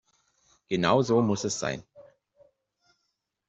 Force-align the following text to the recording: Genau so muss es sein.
Genau 0.67 1.03
so 1.03 1.21
muss 1.21 1.43
es 1.43 1.59
sein. 1.59 1.83